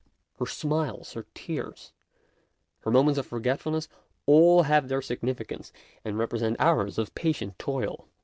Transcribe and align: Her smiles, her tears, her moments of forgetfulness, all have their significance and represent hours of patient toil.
Her 0.39 0.47
smiles, 0.47 1.13
her 1.13 1.27
tears, 1.35 1.91
her 2.79 2.89
moments 2.89 3.19
of 3.19 3.27
forgetfulness, 3.27 3.87
all 4.25 4.63
have 4.63 4.87
their 4.87 4.99
significance 5.03 5.71
and 6.03 6.17
represent 6.17 6.57
hours 6.59 6.97
of 6.97 7.13
patient 7.13 7.59
toil. 7.59 8.07